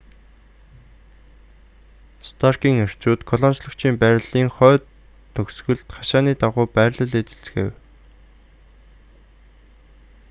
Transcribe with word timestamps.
старкийн 2.29 2.77
эрчүүд 2.85 3.19
колончлогчийн 3.29 3.95
байрлалын 4.01 4.49
хойд 4.57 4.83
төгсгөлд 5.35 5.85
хашааны 5.95 6.33
дагуу 6.41 6.65
байрлал 6.75 7.13
эзэлцгээв 7.21 7.73